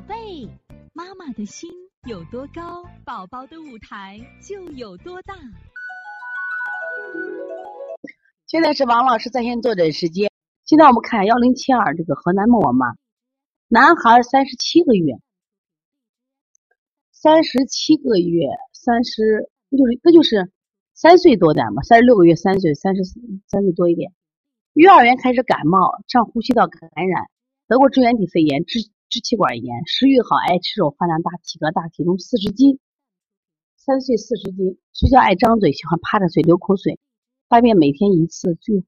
[0.00, 0.48] 宝贝，
[0.94, 1.70] 妈妈的心
[2.08, 5.34] 有多高，宝宝的舞台就有多大。
[8.46, 10.30] 现在是王老师在线坐诊时间。
[10.64, 12.94] 现在我们看幺零七二这个河南某妈，
[13.68, 15.20] 男孩三十七个月，
[17.12, 20.50] 三十七个月，三十，那就是那就是
[20.94, 24.14] 三岁多点嘛，三十六个月，三岁，三十三岁多一点。
[24.72, 27.28] 幼儿园开始感冒，上呼吸道感染，
[27.68, 29.86] 得过支原体肺炎，支支气管炎。
[29.86, 32.78] 食欲好，爱吃肉，饭量大，体格大，体重四十斤。
[33.76, 37.00] 三岁四十斤，睡觉爱张嘴，喜欢趴着睡，流口水。
[37.48, 38.84] 大便每天一次，最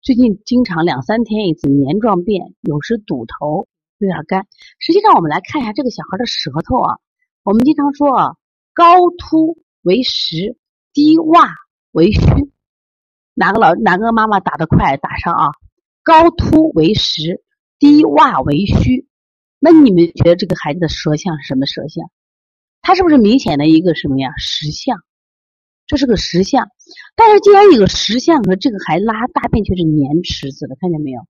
[0.00, 3.66] 最近经常两三天一次，黏状便，有时堵头，
[3.98, 4.46] 有点干。
[4.78, 6.98] 实际上，我们来看一下这个小孩的舌头啊。
[7.42, 8.36] 我们经常说啊，
[8.72, 10.56] 高凸为实，
[10.92, 11.48] 低洼
[11.90, 12.20] 为虚。
[13.34, 15.48] 哪个老哪个妈妈打得快，打上啊。
[16.04, 17.42] 高凸为实，
[17.80, 19.08] 低洼为虚。
[19.58, 22.10] 那你们觉得这个孩子的舌象是什么舌象？
[22.82, 24.30] 他是不是明显的一个什么呀？
[24.36, 25.02] 实象。
[25.86, 26.70] 这是个实相，
[27.14, 31.26] 但是既然有个实相和这个孩子拉大便却是黏池子的，看见没有？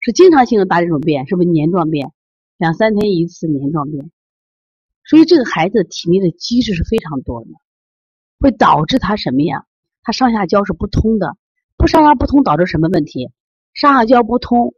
[0.00, 2.12] 是经常性的大这种便，是不是黏状便？
[2.58, 4.10] 两三天一次黏状便，
[5.04, 7.50] 所以这个孩子体内的积滞是非常多的，
[8.40, 9.64] 会导致他什么呀？
[10.02, 11.36] 他上下焦是不通的，
[11.76, 13.30] 不上下不通导致什么问题？
[13.74, 14.74] 上下焦不通，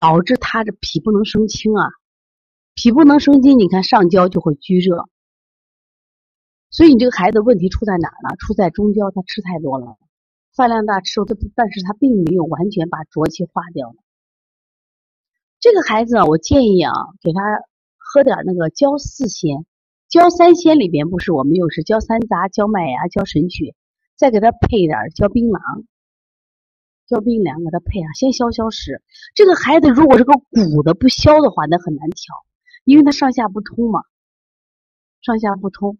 [0.00, 1.86] 导致他的脾不能生清啊，
[2.74, 5.04] 脾不能生清，你看上焦就会拘热。
[6.70, 8.34] 所以你这个孩子问题出在哪儿呢？
[8.38, 9.98] 出在中焦，他吃太多了，
[10.56, 13.96] 饭量大，吃肉，他但是他并没有完全把浊气化掉了。
[15.58, 17.40] 这个孩子啊，我建议啊，给他
[17.98, 19.66] 喝点那个焦四仙，
[20.08, 23.74] 焦三仙里边不是我们有是焦三杂、焦麦芽、焦神曲，
[24.16, 25.84] 再给他配点焦槟榔，
[27.10, 29.02] 焦槟榔给他配上，先消消食。
[29.34, 32.34] 这个孩子如果这个鼓的不消的话，那很难调，
[32.84, 34.04] 因为他上下不通嘛，
[35.20, 35.98] 上下不通。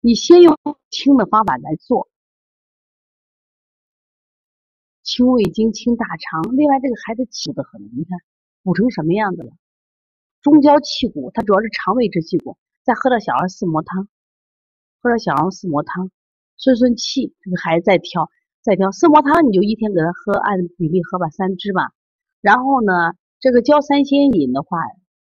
[0.00, 0.58] 你先用
[0.90, 2.08] 清的方法来做，
[5.04, 6.42] 清胃经、清大肠。
[6.56, 8.18] 另外，这个孩子鼓的很，你看
[8.64, 9.52] 鼓成什么样子了？
[10.42, 12.58] 中焦气鼓，它主要是肠胃支气鼓。
[12.82, 14.08] 再喝点小儿四磨汤，
[15.00, 16.10] 喝点小儿四磨汤，
[16.56, 17.36] 顺顺气。
[17.42, 18.30] 这个孩子再挑，
[18.62, 21.92] 再调四磨汤，你就一天给他喝，按比例喝吧，三支吧。
[22.40, 24.78] 然后呢，这个焦三仙饮的话，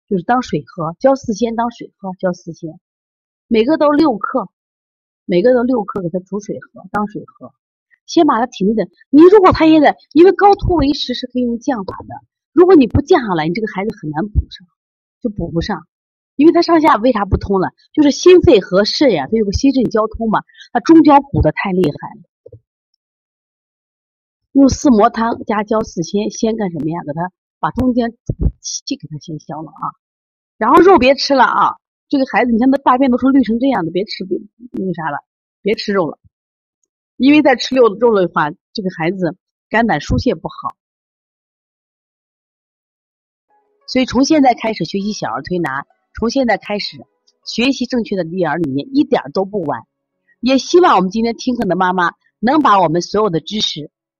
[0.08, 2.80] 就是当水喝；焦四仙当水喝，焦四仙
[3.46, 4.48] 每个都六克。
[5.26, 7.52] 每个都六克，给他煮水喝，当水喝。
[8.04, 12.14] 先把他体内的，你如果他现在因为高突为实，是可以用降法的。
[12.52, 14.66] 如果你不降下来，你这个孩子很难补上，
[15.22, 15.86] 就补不上。
[16.34, 17.70] 因为他上下为啥不通了？
[17.92, 20.40] 就是心肺和肾呀，它有个心肾交通嘛，
[20.72, 22.29] 他中焦补的太厉害了。
[24.52, 27.00] 用四磨汤加焦四仙，先干什么呀？
[27.06, 28.10] 给他把中间
[28.60, 29.94] 气给他先消了啊。
[30.58, 31.76] 然后肉别吃了啊。
[32.08, 34.36] 这个孩子，你看他大便都是绿成这样的，别吃，别
[34.72, 35.18] 那个啥了，
[35.62, 36.18] 别吃肉了，
[37.16, 39.36] 因为再吃肉肉的话，这个孩子
[39.68, 40.74] 肝胆疏泄不好。
[43.86, 45.86] 所以从现在开始学习小儿推拿，
[46.18, 47.06] 从现在开始
[47.44, 49.82] 学习正确的育儿理念，一点都不晚。
[50.40, 53.92] 也希望我们今天听课的妈妈能把我们所有的知识，